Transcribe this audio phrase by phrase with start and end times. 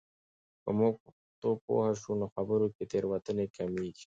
[0.63, 4.05] که موږ په پښتو پوه شو، نو خبرو کې تېروتنې کمېږي.